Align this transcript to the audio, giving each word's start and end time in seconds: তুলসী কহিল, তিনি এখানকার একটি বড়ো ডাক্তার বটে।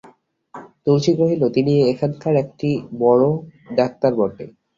তুলসী 0.83 1.11
কহিল, 1.19 1.41
তিনি 1.55 1.73
এখানকার 1.91 2.33
একটি 2.43 2.69
বড়ো 3.01 3.29
ডাক্তার 3.77 4.11
বটে। 4.19 4.45